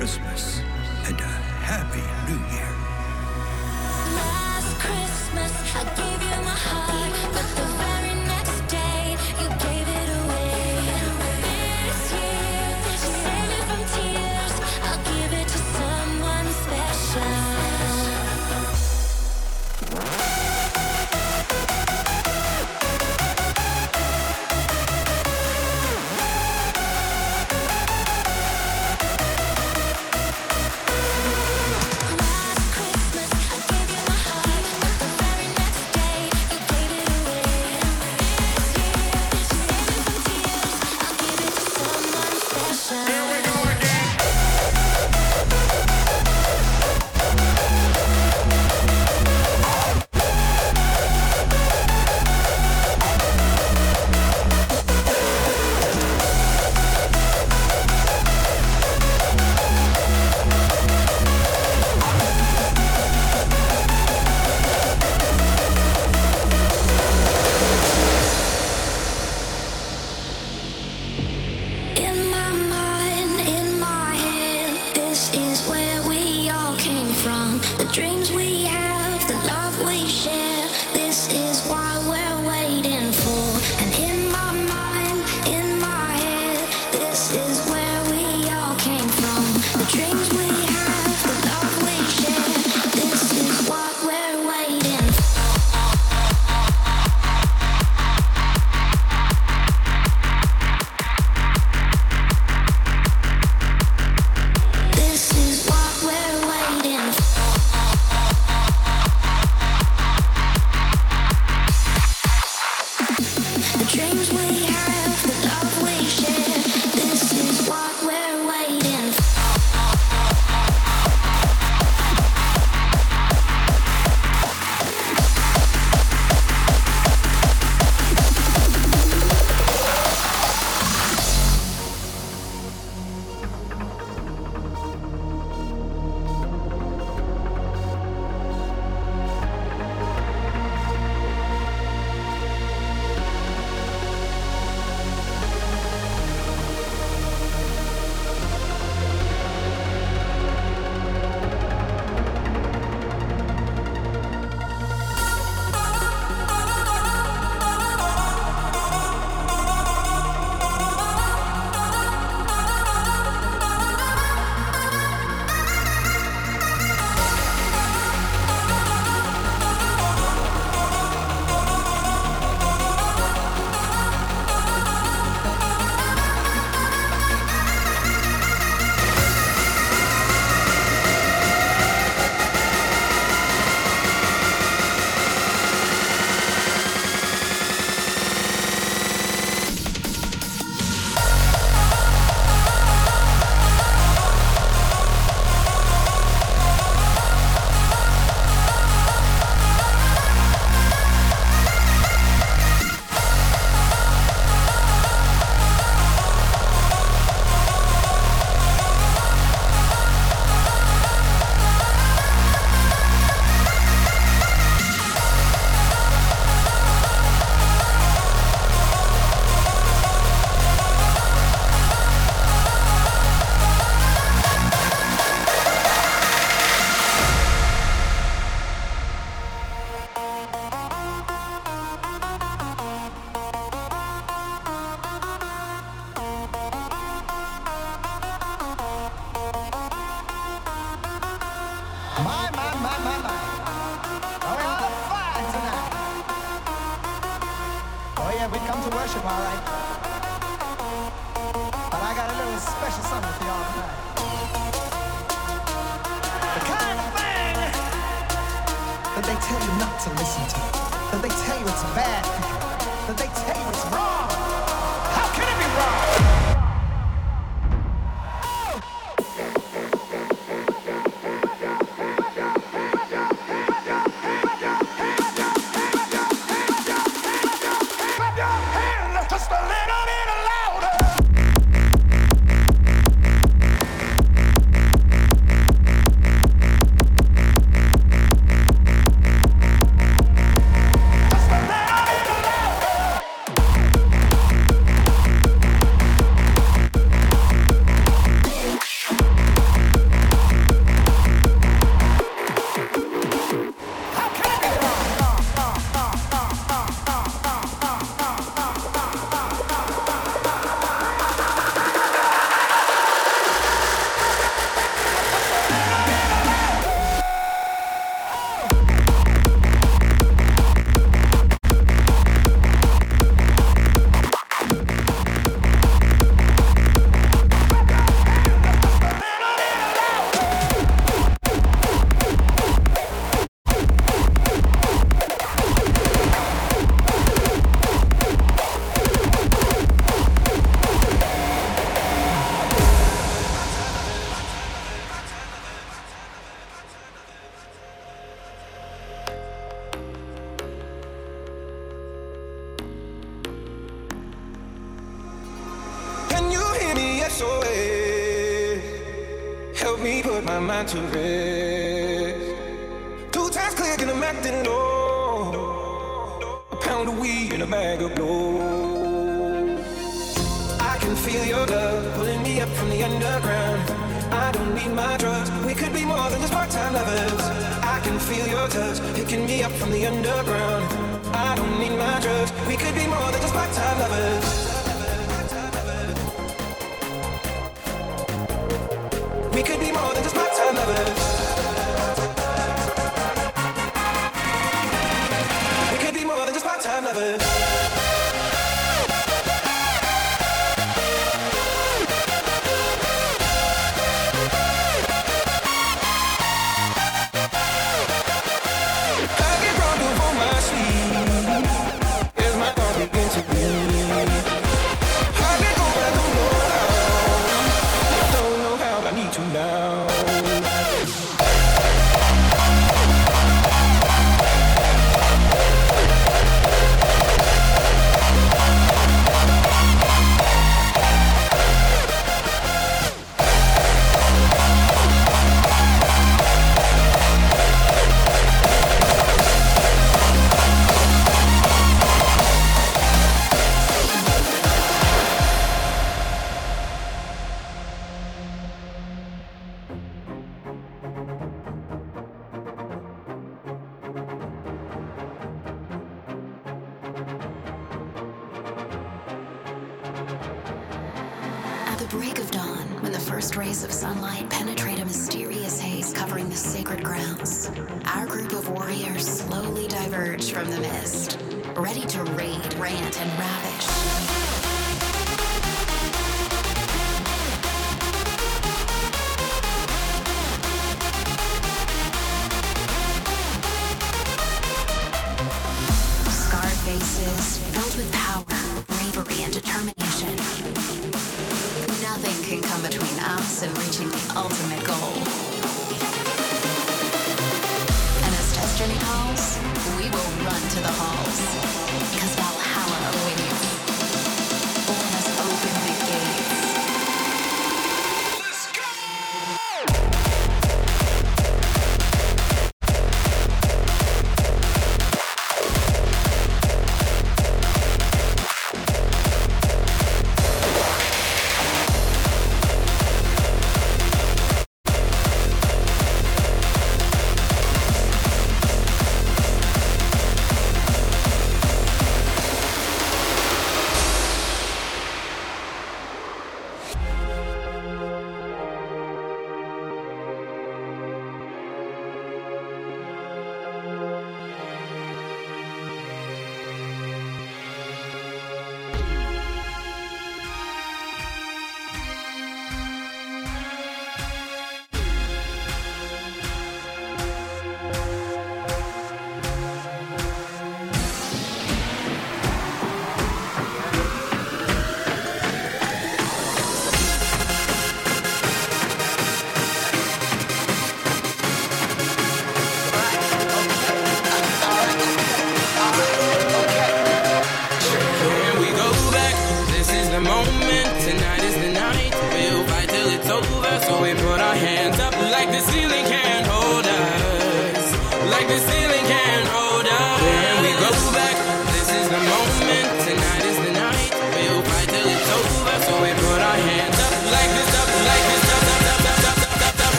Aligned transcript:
Christmas. 0.00 0.49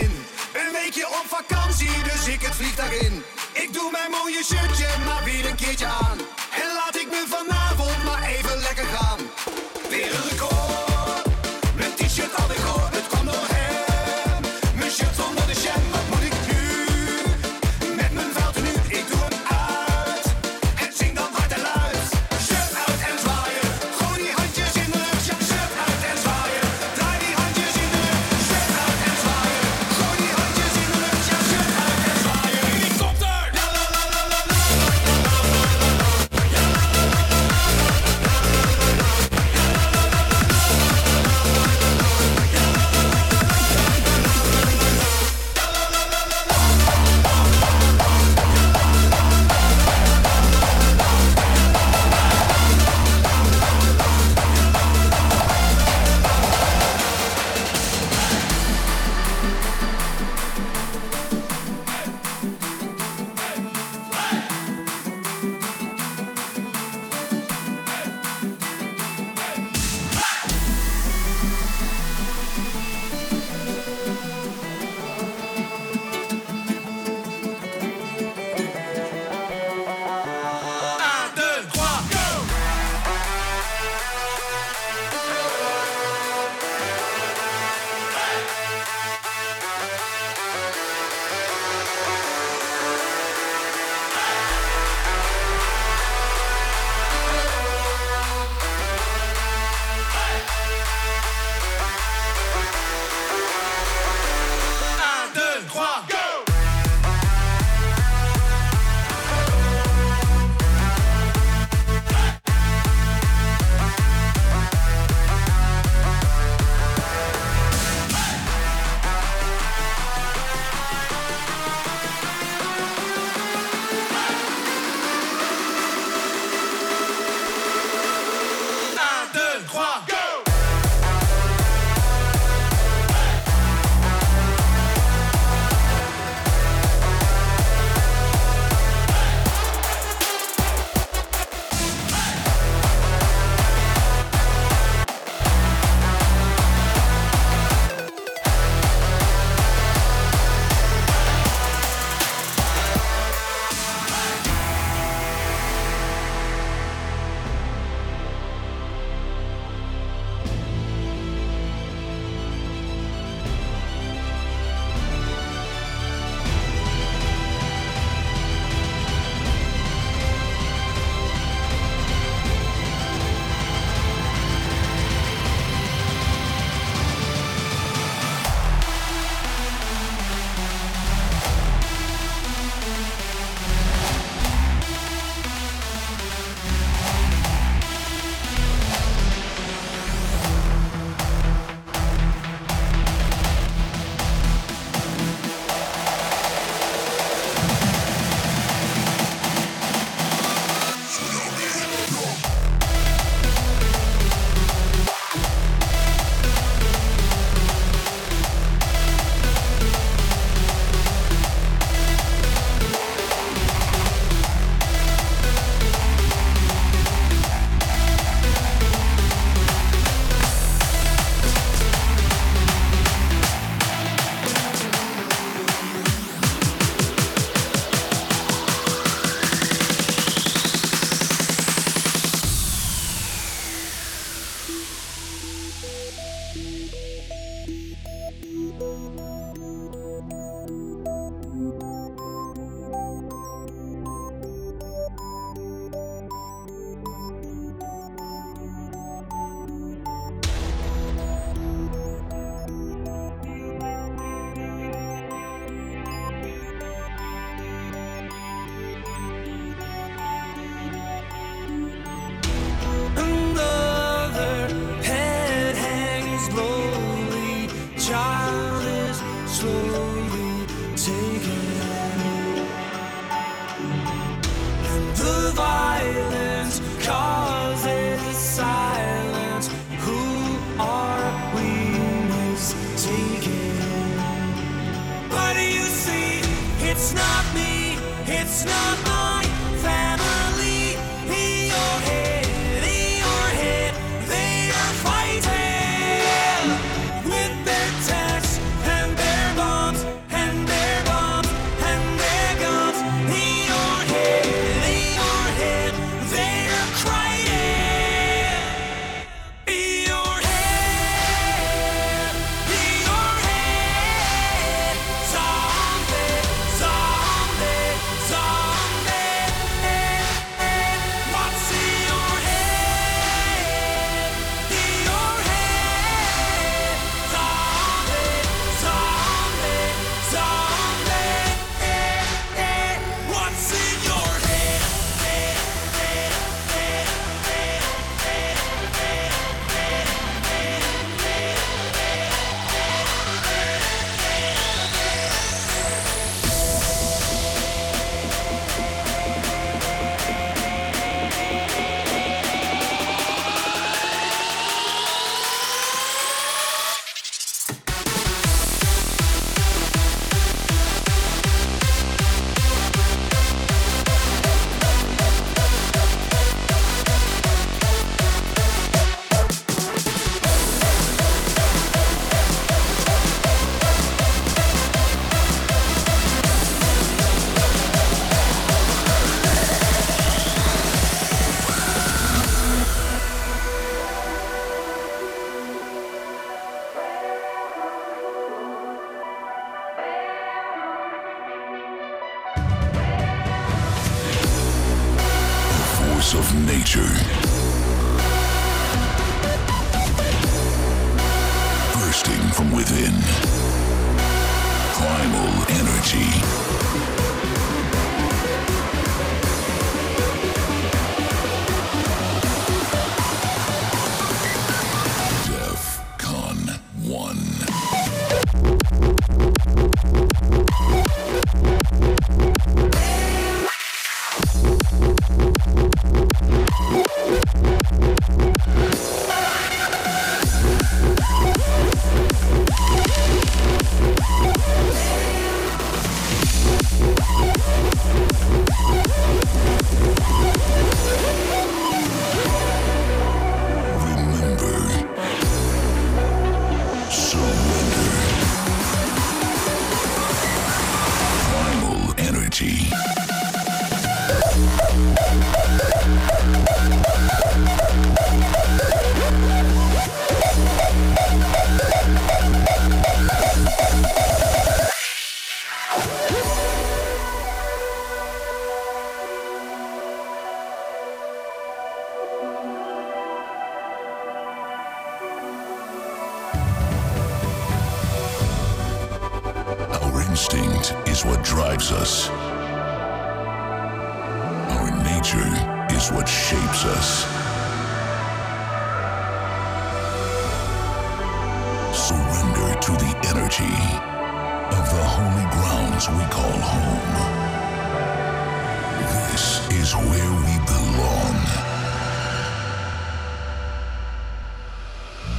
Een 0.00 0.72
weekje 0.72 1.06
op 1.06 1.24
vakantie, 1.26 2.02
dus 2.02 2.26
ik 2.34 2.42
het 2.42 2.54
vliegtuig 2.54 3.00
in. 3.00 3.22
Ik 3.52 3.72
doe 3.72 3.90
mijn 3.90 4.10
mooie 4.10 4.44
shirtje 4.44 4.86
maar 5.04 5.24
weer 5.24 5.46
een 5.46 5.56
keertje 5.56 5.86
aan. 5.86 6.18
En 6.60 6.74
laat 6.74 6.96
ik 6.96 7.06
me 7.10 7.24
vandaag. 7.28 7.59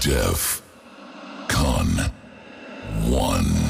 Def 0.04 0.64
Con 1.48 2.12
1. 3.06 3.61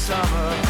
summer. 0.00 0.69